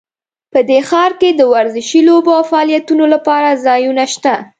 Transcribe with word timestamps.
په 0.53 0.59
دې 0.69 0.79
ښار 0.89 1.11
کې 1.21 1.29
د 1.33 1.41
ورزشي 1.53 2.01
لوبو 2.07 2.31
او 2.37 2.43
فعالیتونو 2.51 3.05
لپاره 3.13 3.59
ځایونه 3.65 4.03
شته 4.13 4.33